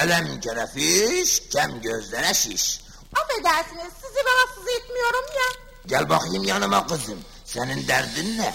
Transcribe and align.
Elem 0.00 0.40
kerefiş, 0.40 1.42
kem 1.52 1.80
gözlere 1.80 2.34
şiş. 2.34 2.80
Affedersiniz 3.14 3.92
sizi 4.02 4.18
rahatsız 4.26 4.68
etmiyorum 4.80 5.24
ya. 5.36 5.60
Gel 5.86 6.08
bakayım 6.08 6.44
yanıma 6.44 6.86
kızım. 6.86 7.18
Senin 7.44 7.88
derdin 7.88 8.38
ne? 8.38 8.54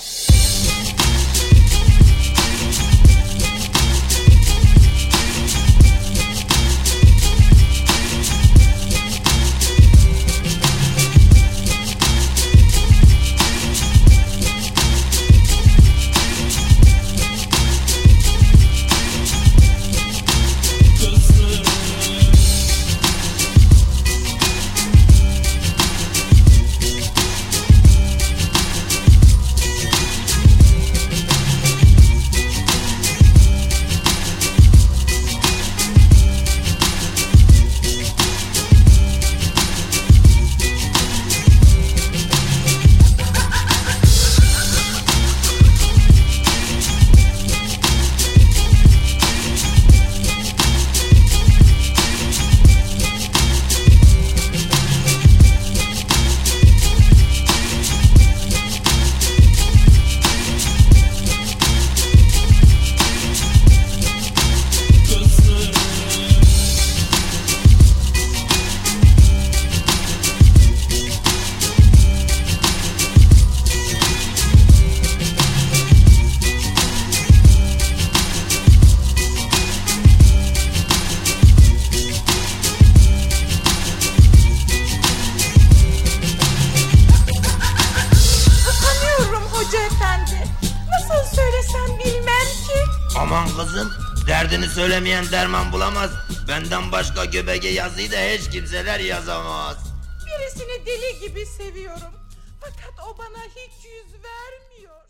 Söylemeyen 95.02 95.32
derman 95.32 95.72
bulamaz. 95.72 96.12
Benden 96.48 96.92
başka 96.92 97.26
göbege 97.26 97.68
yazıyı 97.68 98.12
da 98.12 98.16
hiç 98.16 98.50
kimseler 98.50 99.00
yazamaz. 99.00 99.78
Birisini 100.26 100.86
deli 100.86 101.20
gibi 101.20 101.46
seviyorum. 101.46 102.14
Fakat 102.60 103.08
o 103.08 103.18
bana 103.18 103.44
hiç 103.56 103.86
yüz 103.86 104.14
vermiyor. 104.24 105.02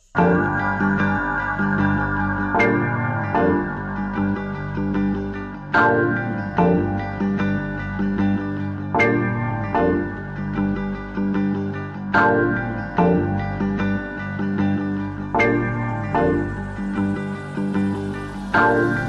Şaşarmış 18.62 19.01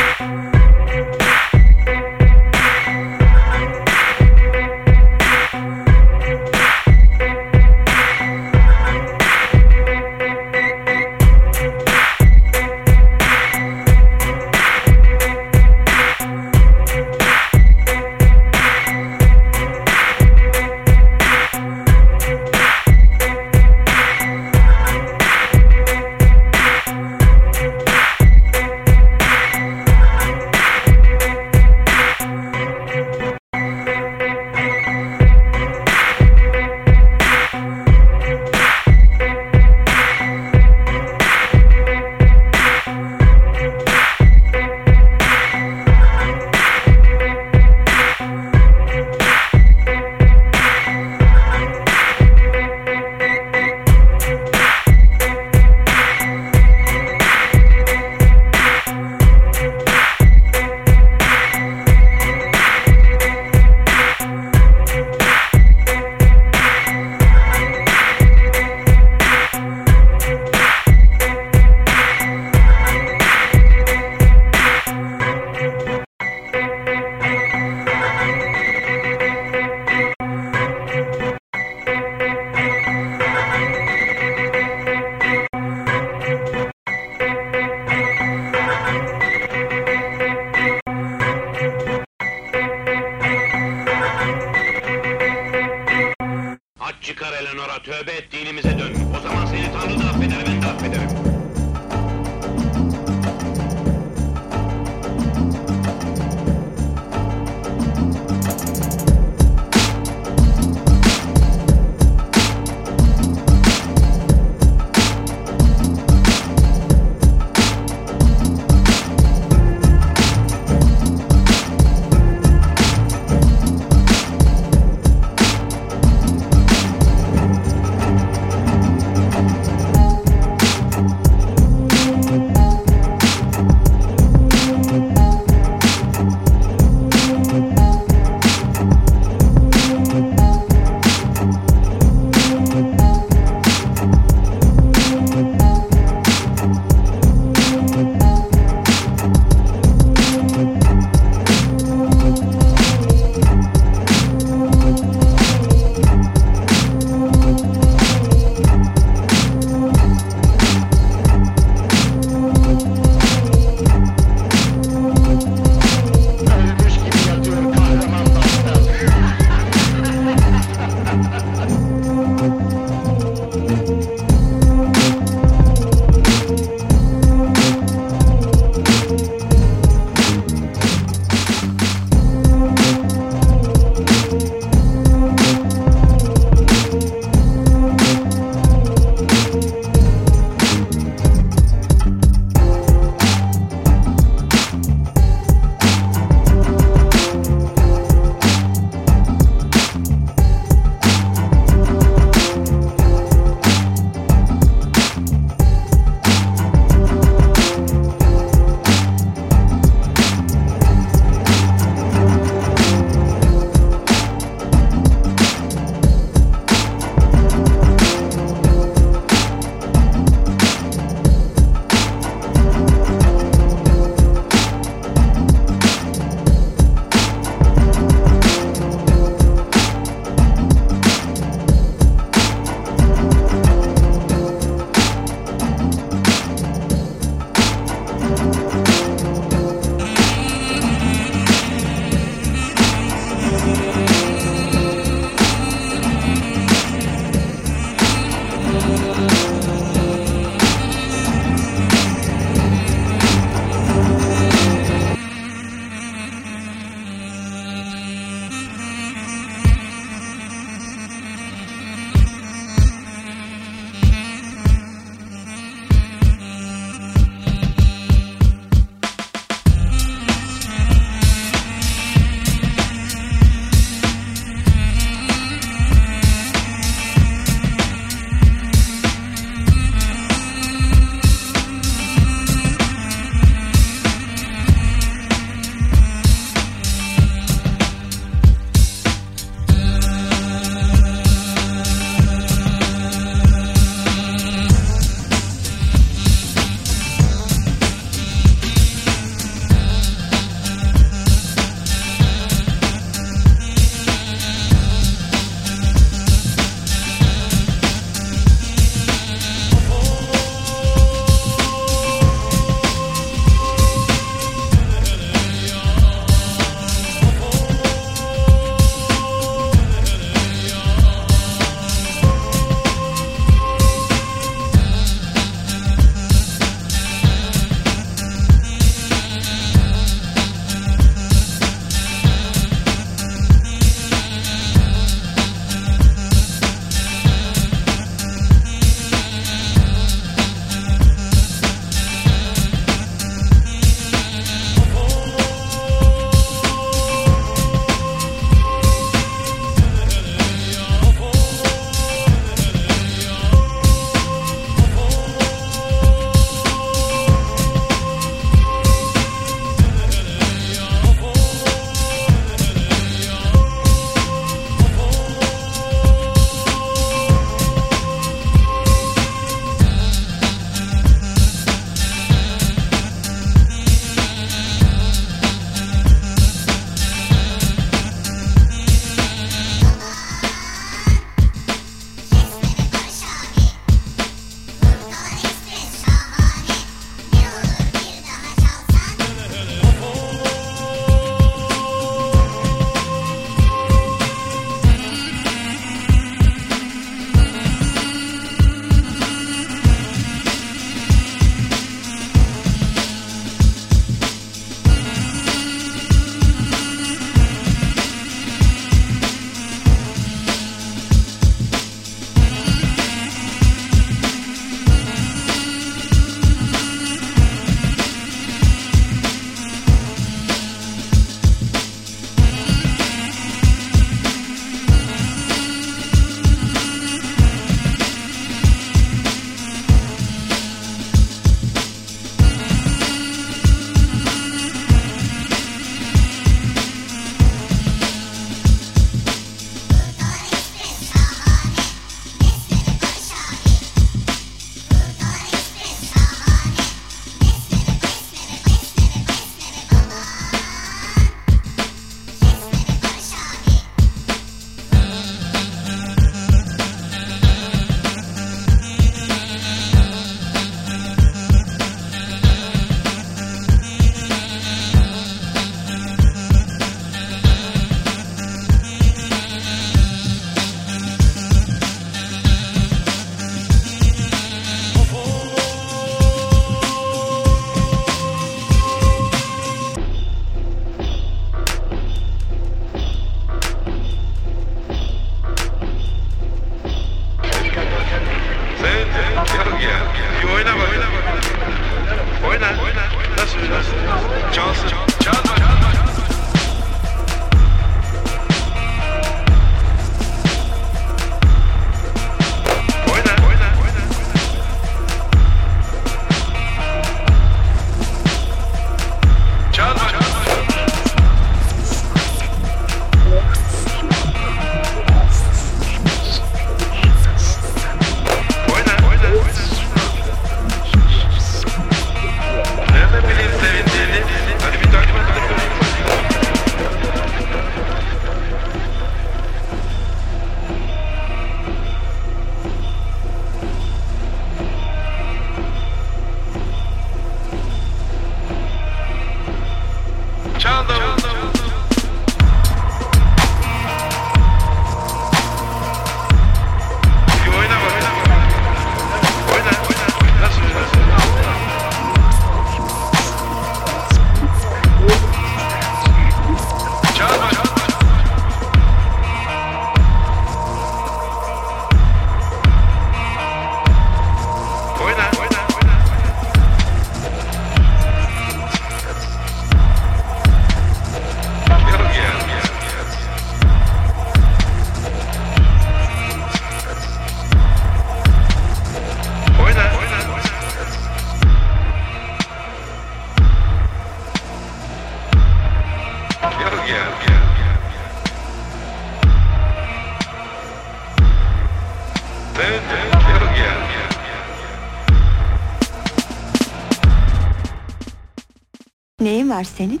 var 599.60 599.66
senin? 599.78 600.00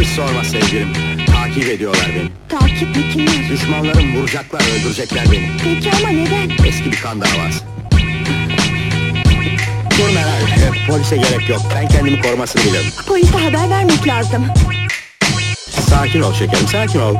Hiç 0.00 0.08
sorma 0.08 0.44
sevgilim. 0.44 0.92
Takip 1.26 1.68
ediyorlar 1.68 2.10
beni. 2.16 2.28
Takip 2.48 2.96
mi 2.96 3.10
kimler? 3.12 3.48
Düşmanlarım 3.50 4.16
vuracaklar, 4.16 4.60
öldürecekler 4.60 5.24
beni. 5.32 5.50
Peki 5.64 5.90
ama 5.96 6.08
neden? 6.08 6.66
Eski 6.66 6.92
bir 6.92 6.96
kan 6.96 7.20
davası. 7.20 7.64
Dur 9.98 10.14
Meral, 10.14 10.42
e, 10.42 10.86
polise 10.86 11.16
gerek 11.16 11.48
yok. 11.48 11.60
Ben 11.74 11.88
kendimi 11.88 12.22
korumasını 12.22 12.62
bilirim. 12.62 12.92
Polise 13.06 13.38
haber 13.38 13.70
vermek 13.70 14.08
lazım. 14.08 14.46
Sakin 15.88 16.20
ol 16.20 16.34
şekerim, 16.34 16.68
sakin 16.68 17.00
ol. 17.00 17.16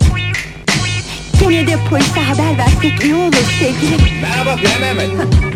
Gene 1.40 1.66
de 1.66 1.76
polise 1.90 2.20
haber 2.20 2.58
versek 2.58 3.04
iyi 3.04 3.14
olur 3.14 3.44
sevgilim. 3.60 4.20
Merhaba 4.22 4.56
Mehmet. 4.80 5.10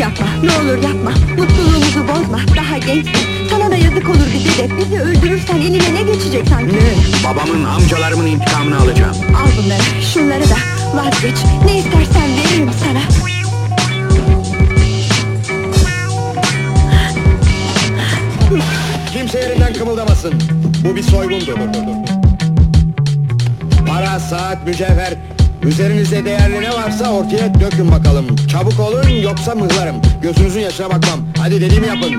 Yapma, 0.00 0.26
ne 0.42 0.50
olur 0.50 0.82
yapma. 0.82 1.10
Mutluluğumuzu 1.38 2.08
bozma, 2.08 2.38
daha 2.56 2.78
gençsin. 2.78 3.48
Sana 3.50 3.70
da 3.70 3.76
yazık 3.76 4.08
olur 4.08 4.26
bize 4.34 4.58
de. 4.58 4.76
Bizi 4.78 5.00
öldürürsen 5.00 5.56
eline 5.56 5.94
ne 5.94 6.02
geçecek 6.12 6.48
sanki? 6.48 6.76
Ne? 6.76 7.24
Babamın, 7.24 7.64
amcalarımın 7.64 8.26
intikamını 8.26 8.78
alacağım. 8.80 9.16
Al 9.28 9.48
bunları, 9.62 10.02
şunları 10.12 10.44
da 10.44 10.56
vazgeç. 10.94 11.36
Ne 11.66 11.78
istersen 11.78 12.30
veririm 12.36 12.70
sana. 12.84 13.00
Kimse 19.12 19.38
yerinden 19.38 19.72
kımıldamasın. 19.72 20.34
Bu 20.84 20.96
bir 20.96 21.02
soygundur. 21.02 21.54
Para, 23.86 24.20
saat, 24.20 24.66
mücevher. 24.66 25.39
Üzerinizde 25.62 26.24
değerli 26.24 26.60
ne 26.60 26.70
varsa 26.70 27.10
ortaya 27.10 27.54
dökün 27.60 27.90
bakalım. 27.92 28.36
Çabuk 28.46 28.80
olun 28.80 29.08
yoksa 29.08 29.54
mıhlarım. 29.54 29.96
Gözünüzün 30.22 30.60
yaşına 30.60 30.90
bakmam. 30.90 31.20
Hadi 31.38 31.60
dediğimi 31.60 31.86
yapın. 31.86 32.12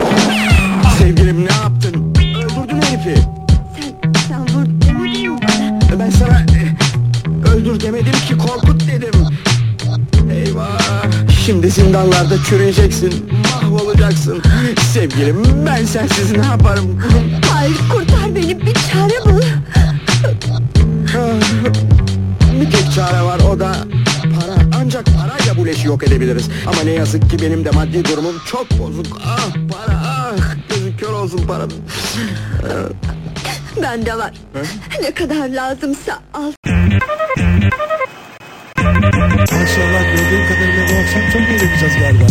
Sevgilim 0.98 1.46
ne 1.46 1.54
yaptın? 1.54 2.14
Öldürdün 2.16 2.82
herifi. 2.82 3.22
Sen, 3.76 4.12
sen 4.28 4.42
vur 4.42 4.66
demedin 4.82 5.32
mi 5.32 5.40
bana? 5.42 6.00
Ben 6.00 6.10
sana 6.10 6.40
e, 6.40 7.50
öldür 7.50 7.80
demedim 7.82 8.14
ki 8.28 8.38
korkut 8.38 8.88
dedim. 8.88 9.14
Eyvah. 10.32 10.80
Şimdi 11.46 11.70
zindanlarda 11.70 12.36
çürüyeceksin. 12.50 13.30
Mahvolacaksın. 13.64 14.44
Sevgilim 14.94 15.44
ben 15.66 15.86
sensiz 15.86 16.32
ne 16.32 16.46
yaparım? 16.46 17.02
Hayır 17.54 17.78
kurtar 17.92 18.36
beni 18.36 18.62
bir 18.62 18.74
çare 18.74 19.26
bul. 19.26 19.42
Tek 22.72 22.92
çare 22.96 23.22
var 23.22 23.40
o 23.40 23.60
da 23.60 23.76
para. 24.22 24.56
Ancak 24.82 25.06
parayla 25.06 25.58
bu 25.58 25.66
leşi 25.66 25.88
yok 25.88 26.04
edebiliriz. 26.04 26.50
Ama 26.68 26.82
ne 26.84 26.92
yazık 26.92 27.30
ki 27.30 27.38
benim 27.42 27.66
de 27.66 27.72
maddi 27.72 28.06
durumum 28.06 28.36
çok 28.52 28.80
bozuk. 28.80 29.22
Ah 29.26 29.48
para 29.54 30.02
ah. 30.06 30.56
Gözü 30.70 30.98
kör 30.98 31.14
olsun 31.14 31.48
paranın. 31.48 31.74
Bende 33.82 34.18
var. 34.18 34.34
Ne 35.02 35.12
kadar 35.12 35.50
lazımsa 35.50 36.20
al. 36.34 36.52
Maşallah 39.52 40.04
gördüğüm 40.04 40.48
kadarıyla 40.48 40.88
bu 40.90 40.94
akşam 41.02 41.32
çok 41.34 41.42
eğleneceğiz 41.42 41.94
galiba. 42.00 42.26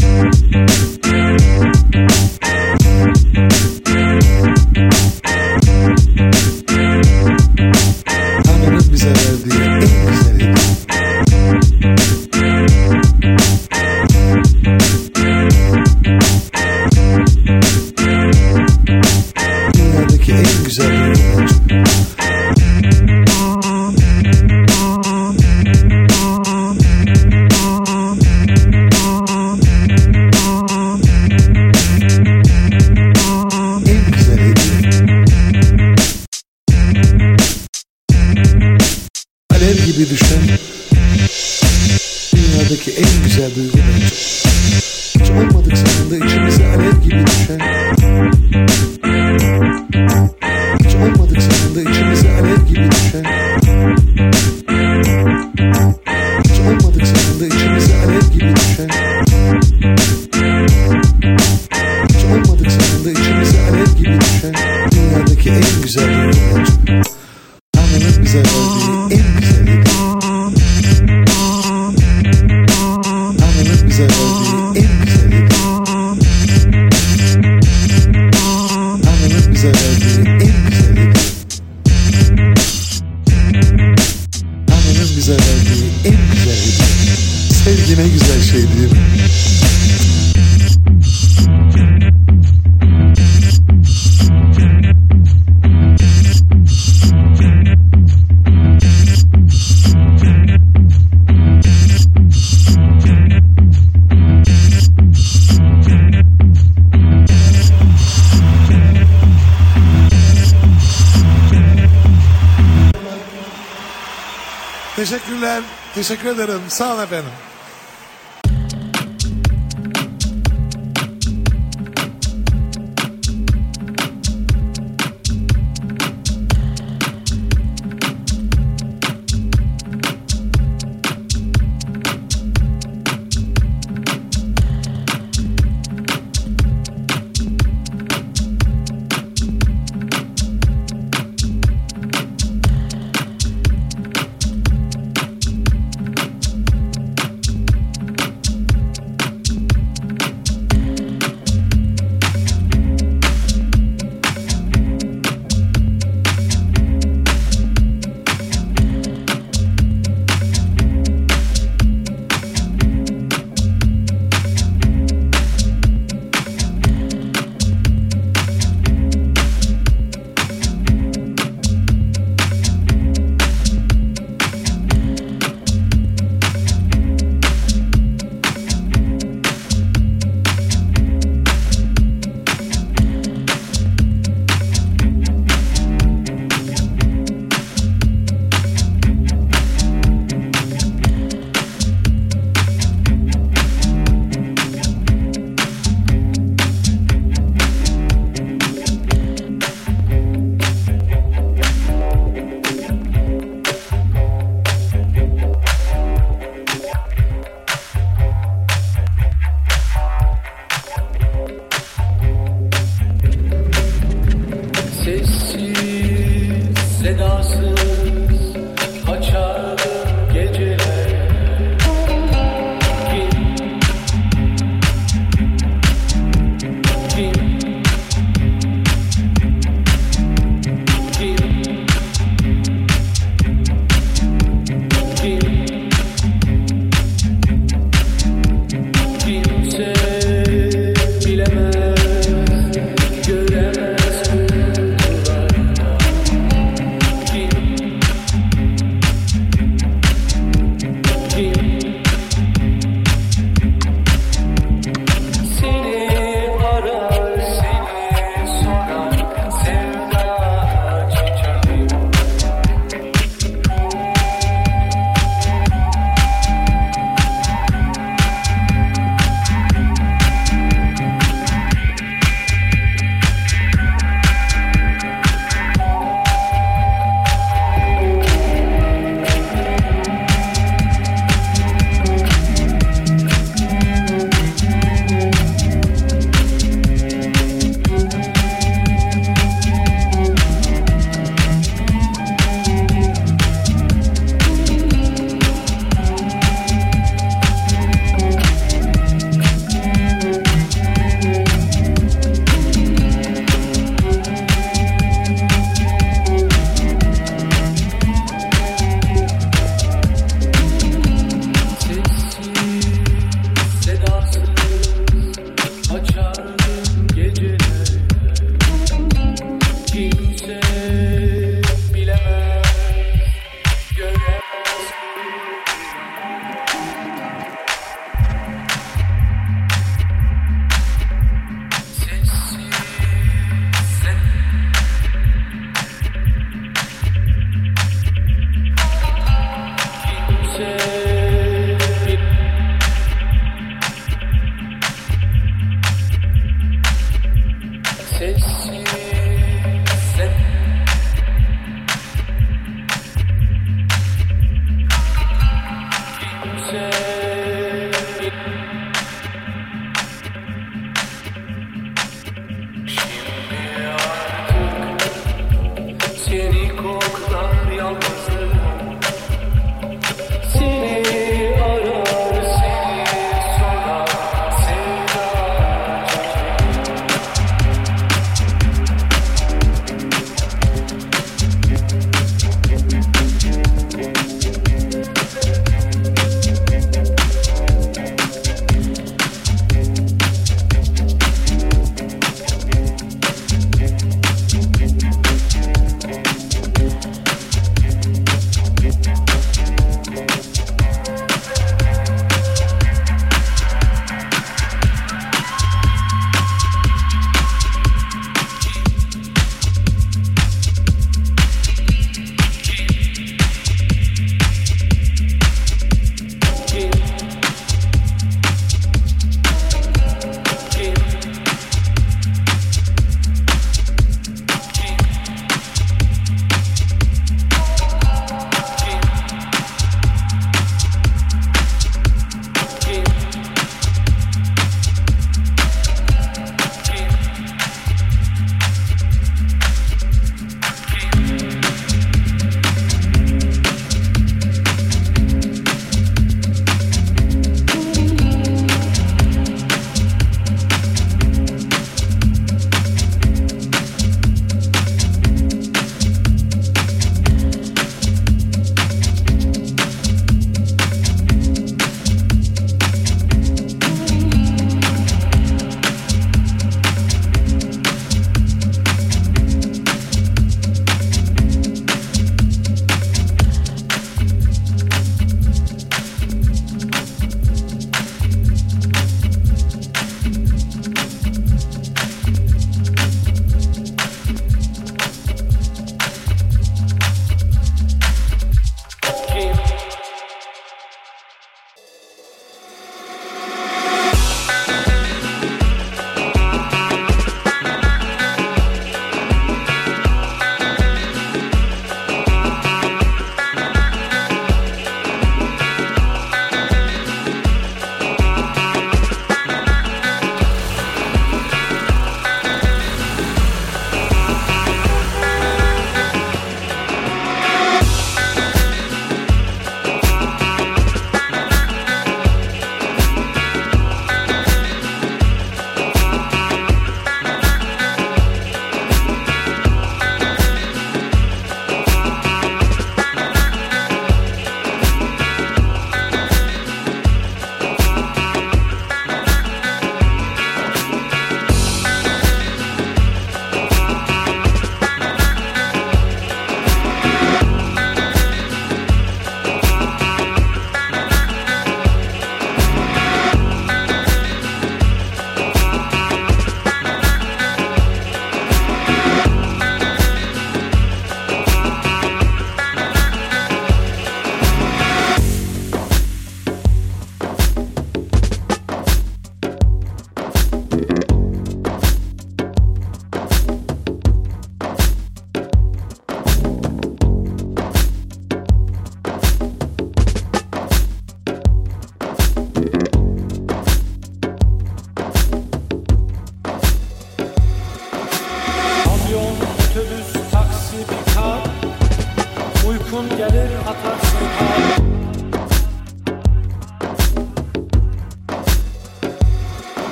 Ederim. 116.44 116.60
Sağ 116.68 116.94
olun 116.94 117.02
efendim. 117.02 117.30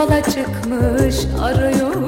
yola 0.00 0.22
çıkmış 0.22 1.16
arıyor 1.40 1.99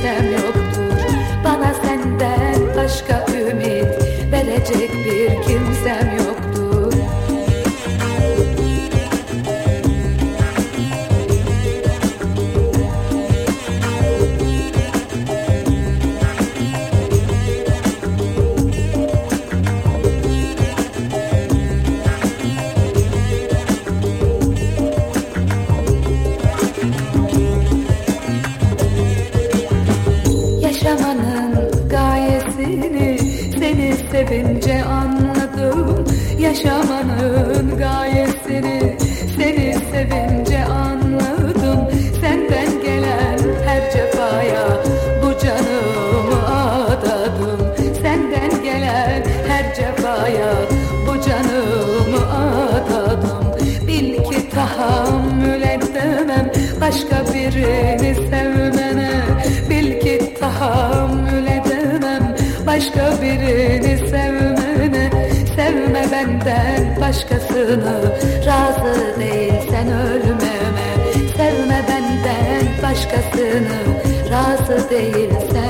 stab 0.00 0.24
your 0.30 0.59
ömrünü 67.60 68.12
Razı 68.46 69.20
değilsen 69.20 69.88
ölmeme. 69.92 70.90
Sevme 71.36 71.84
benden 71.88 72.82
başkasını 72.82 73.78
Razı 74.30 74.90
değilsen 74.90 75.69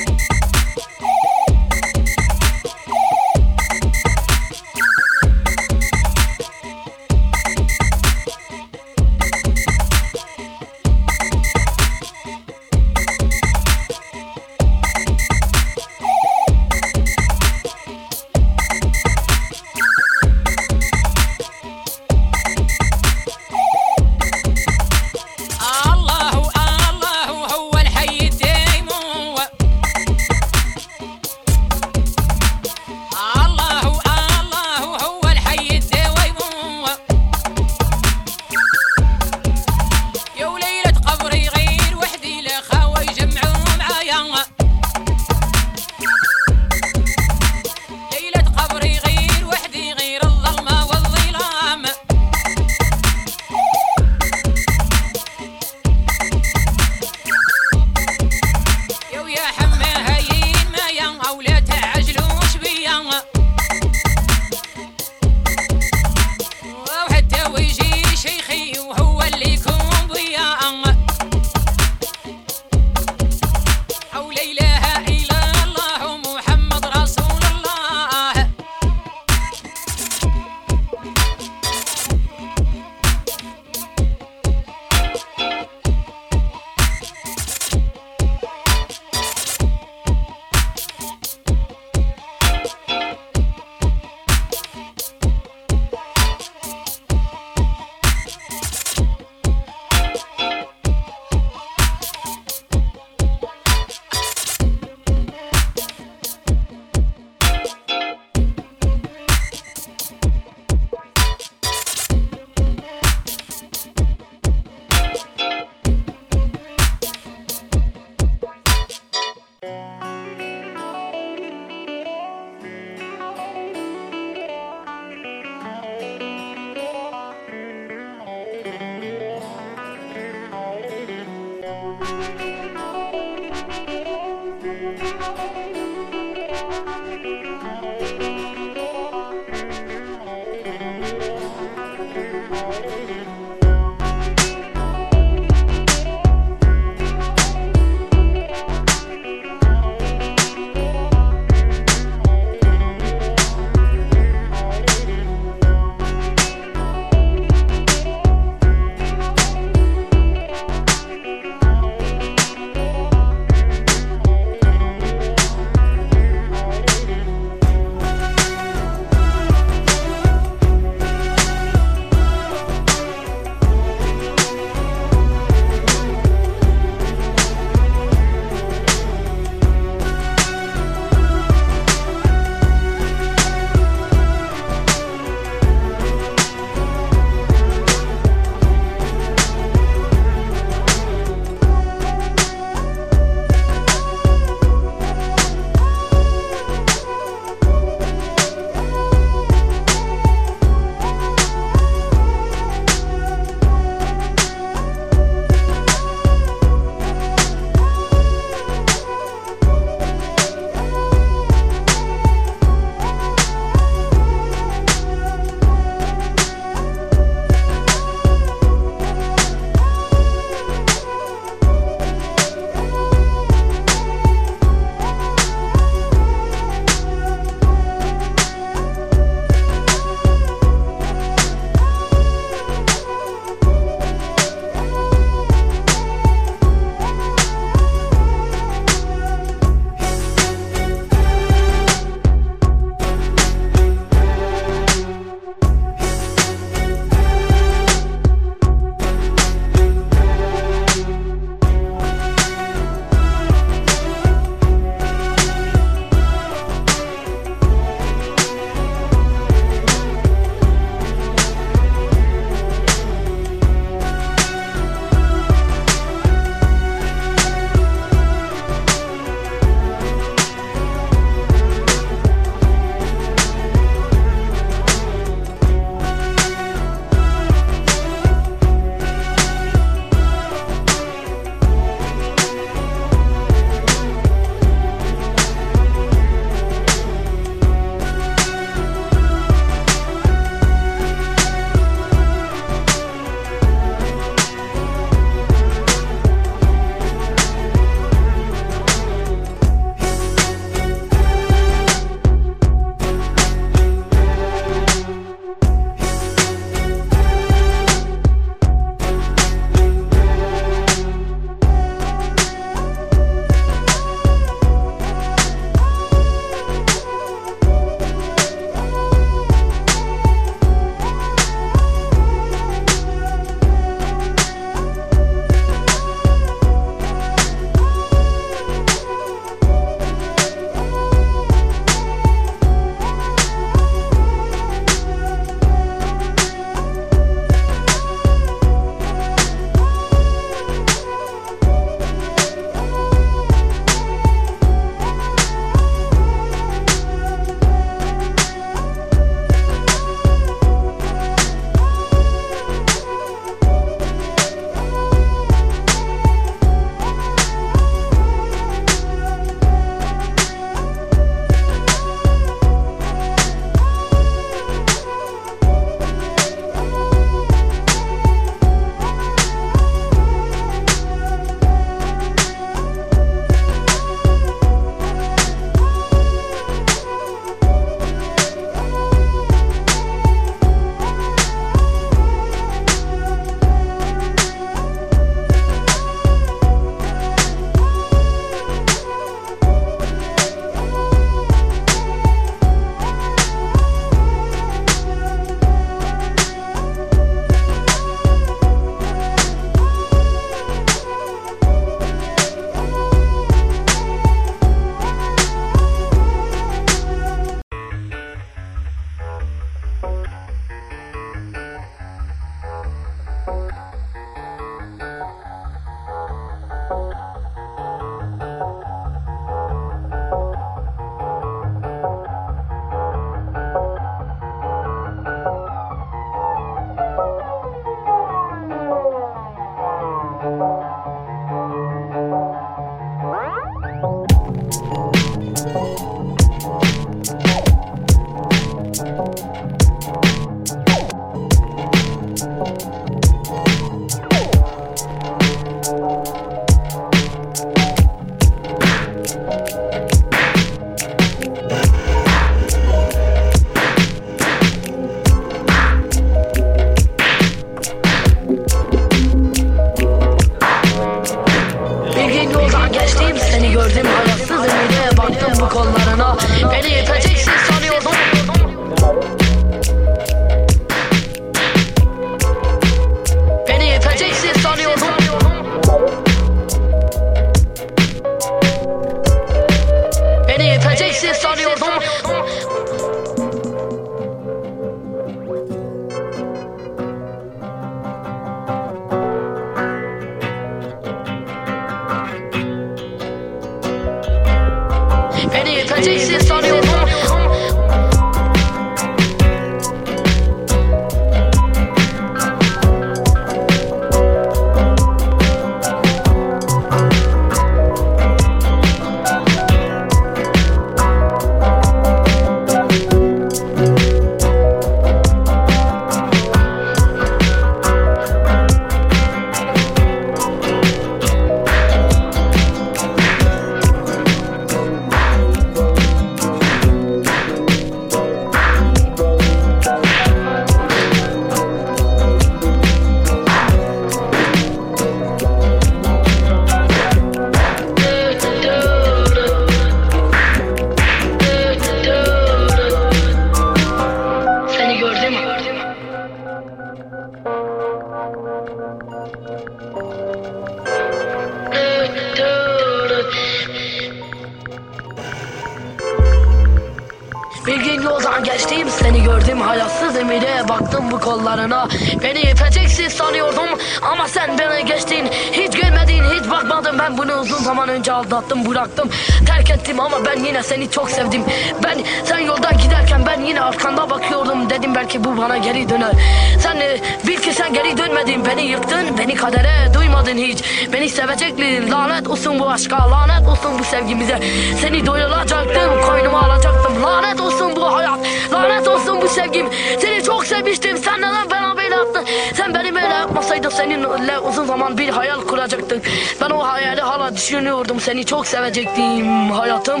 beni 578.56 578.66
yıktın 578.66 579.18
Beni 579.18 579.34
kadere 579.34 579.94
duymadın 579.94 580.36
hiç. 580.36 580.58
Beni 580.92 581.08
sevecektin 581.08 581.90
lanet 581.90 582.28
olsun 582.28 582.58
bu 582.58 582.70
aşka 582.70 583.10
lanet 583.10 583.48
olsun 583.48 583.78
bu 583.78 583.84
sevgimize. 583.84 584.40
Seni 584.80 585.06
doyuracaktım 585.06 586.00
koynuma 586.08 586.42
alacaktım 586.42 587.02
lanet 587.02 587.40
olsun 587.40 587.76
bu 587.76 587.94
hayat 587.94 588.18
Lanet 588.52 588.88
olsun 588.88 589.22
bu 589.22 589.28
sevgim. 589.28 589.66
Seni 589.98 590.22
çok 590.22 590.46
sevmiştim 590.46 590.96
sen 590.96 591.18
neden 591.18 591.50
bana 591.50 591.76
böyle 591.76 591.94
yaptın? 591.94 592.24
Sen 592.54 592.74
beni 592.74 592.94
böyle 592.94 593.06
yapmasaydın 593.06 593.68
seninle 593.68 594.38
uzun 594.38 594.64
zaman 594.64 594.98
bir 594.98 595.08
hayal 595.08 595.40
kuracaktık 595.40 596.06
Ben 596.40 596.50
o 596.50 596.58
hayali 596.58 597.00
hala 597.00 597.36
düşünüyordum 597.36 598.00
seni 598.00 598.24
çok 598.26 598.46
sevecektim 598.46 599.50
hayatım. 599.50 600.00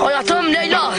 Hayatım 0.00 0.54
Leyla 0.54 0.92